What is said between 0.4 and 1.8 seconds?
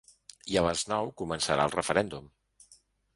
I a les nou començarà el